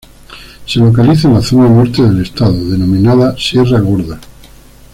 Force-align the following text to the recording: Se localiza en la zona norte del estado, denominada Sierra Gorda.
Se 0.65 0.79
localiza 0.79 1.27
en 1.27 1.35
la 1.35 1.41
zona 1.43 1.69
norte 1.69 2.01
del 2.01 2.21
estado, 2.23 2.53
denominada 2.71 3.37
Sierra 3.37 3.79
Gorda. 3.81 4.19